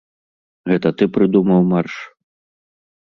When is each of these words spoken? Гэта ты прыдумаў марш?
Гэта 0.71 0.87
ты 1.01 1.07
прыдумаў 1.17 1.61
марш? 1.75 1.93